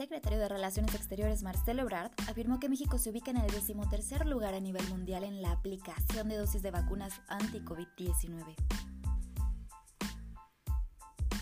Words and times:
secretario 0.00 0.38
de 0.38 0.48
Relaciones 0.48 0.94
Exteriores 0.94 1.42
Marcelo 1.42 1.82
Ebrard 1.82 2.10
afirmó 2.26 2.58
que 2.58 2.70
México 2.70 2.96
se 2.96 3.10
ubica 3.10 3.32
en 3.32 3.36
el 3.36 3.50
decimotercer 3.50 4.24
lugar 4.24 4.54
a 4.54 4.60
nivel 4.60 4.88
mundial 4.88 5.24
en 5.24 5.42
la 5.42 5.52
aplicación 5.52 6.30
de 6.30 6.38
dosis 6.38 6.62
de 6.62 6.70
vacunas 6.70 7.20
anti-COVID-19. 7.28 8.54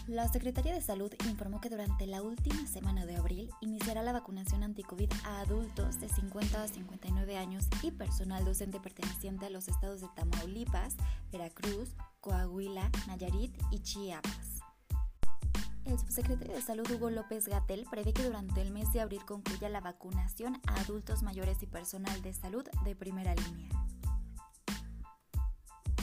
La 0.09 0.27
Secretaría 0.27 0.75
de 0.75 0.81
Salud 0.81 1.13
informó 1.31 1.61
que 1.61 1.69
durante 1.69 2.09
la 2.09 2.21
última 2.21 2.67
semana 2.67 3.07
de 3.07 3.15
abril 3.15 3.49
iniciará 3.61 4.03
la 4.03 4.13
vacunación 4.13 4.65
anti-COVID 4.65 5.13
a 5.25 5.43
adultos 5.43 6.01
de 6.01 6.09
50 6.09 6.61
a 6.61 6.67
59 6.67 7.37
años 7.37 7.69
y 7.85 7.93
personal 7.93 8.45
docente 8.45 8.81
perteneciente 8.81 9.47
a 9.47 9.51
los 9.51 9.69
estados 9.69 10.01
de 10.01 10.09
Tamaulipas, 10.17 10.97
Veracruz, 11.31 11.95
Coahuila, 12.21 12.91
Nayarit 13.07 13.57
y 13.71 13.79
Chiapas. 13.79 14.58
El 15.89 15.99
subsecretario 15.99 16.55
de 16.55 16.61
Salud 16.61 16.87
Hugo 16.91 17.09
López 17.09 17.49
Gatel 17.49 17.87
prevé 17.91 18.13
que 18.13 18.23
durante 18.23 18.61
el 18.61 18.73
mes 18.73 18.93
de 18.93 19.01
abril 19.01 19.25
concluya 19.25 19.71
la 19.71 19.81
vacunación 19.81 20.61
a 20.67 20.81
adultos 20.81 21.23
mayores 21.23 21.63
y 21.63 21.67
personal 21.67 22.21
de 22.21 22.35
salud 22.35 22.63
de 22.85 22.95
primera 22.95 23.35
línea. 23.35 23.71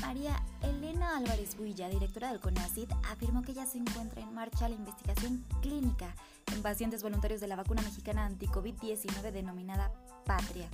María 0.01 0.43
Elena 0.63 1.17
Álvarez 1.17 1.55
Builla, 1.55 1.87
directora 1.87 2.31
del 2.31 2.39
CONACID, 2.39 2.89
afirmó 3.11 3.43
que 3.43 3.53
ya 3.53 3.67
se 3.67 3.77
encuentra 3.77 4.23
en 4.23 4.33
marcha 4.33 4.67
la 4.67 4.75
investigación 4.75 5.45
clínica 5.61 6.15
en 6.51 6.63
pacientes 6.63 7.03
voluntarios 7.03 7.39
de 7.39 7.47
la 7.47 7.55
vacuna 7.55 7.83
mexicana 7.83 8.25
anti-COVID-19 8.25 9.31
denominada 9.31 9.91
Patria. 10.25 10.67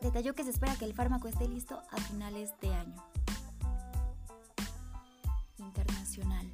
Detalló 0.00 0.34
que 0.34 0.44
se 0.44 0.50
espera 0.50 0.74
que 0.76 0.86
el 0.86 0.94
fármaco 0.94 1.28
esté 1.28 1.46
listo 1.48 1.82
a 1.90 1.98
finales 1.98 2.54
de 2.62 2.74
año. 2.74 3.04
Internacional. 5.58 6.50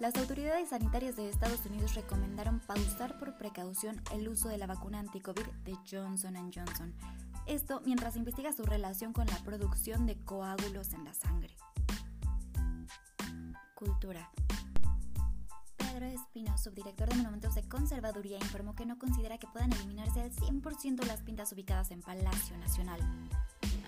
Las 0.00 0.14
autoridades 0.14 0.68
sanitarias 0.68 1.16
de 1.16 1.28
Estados 1.28 1.66
Unidos 1.66 1.96
recomendaron 1.96 2.60
pausar 2.60 3.18
por 3.18 3.36
precaución 3.36 4.00
el 4.12 4.28
uso 4.28 4.48
de 4.48 4.56
la 4.56 4.68
vacuna 4.68 5.00
anti-COVID 5.00 5.44
de 5.64 5.74
Johnson 5.90 6.36
Johnson. 6.54 6.94
Esto 7.46 7.82
mientras 7.84 8.14
investiga 8.14 8.52
su 8.52 8.62
relación 8.62 9.12
con 9.12 9.26
la 9.26 9.36
producción 9.38 10.06
de 10.06 10.16
coágulos 10.24 10.92
en 10.92 11.04
la 11.04 11.14
sangre. 11.14 11.56
Cultura. 13.74 14.30
Pedro 15.76 16.06
Espino, 16.06 16.56
subdirector 16.58 17.08
de 17.08 17.16
Monumentos 17.16 17.56
de 17.56 17.68
Conservaduría, 17.68 18.38
informó 18.38 18.76
que 18.76 18.86
no 18.86 19.00
considera 19.00 19.38
que 19.38 19.48
puedan 19.48 19.72
eliminarse 19.72 20.20
al 20.20 20.30
100% 20.30 21.04
las 21.08 21.22
pintas 21.22 21.52
ubicadas 21.52 21.90
en 21.90 22.02
Palacio 22.02 22.56
Nacional. 22.58 23.00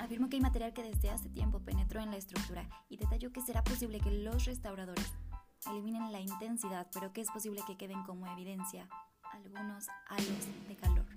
Afirmó 0.01 0.29
que 0.29 0.37
hay 0.37 0.43
material 0.43 0.73
que 0.73 0.83
desde 0.83 1.11
hace 1.11 1.29
tiempo 1.29 1.61
penetró 1.61 2.01
en 2.01 2.11
la 2.11 2.17
estructura 2.17 2.69
y 2.89 2.97
detalló 2.97 3.33
que 3.33 3.43
será 3.43 3.63
posible 3.63 4.01
que 4.01 4.11
los 4.11 4.47
restauradores 4.47 5.13
eliminen 5.67 6.13
la 6.13 6.21
intensidad, 6.21 6.87
pero 6.93 7.13
que 7.13 7.21
es 7.21 7.31
posible 7.31 7.63
que 7.67 7.77
queden 7.77 8.03
como 8.05 8.27
evidencia 8.27 8.89
algunos 9.33 9.87
halos 10.09 10.69
de 10.69 10.77
calor. 10.77 11.10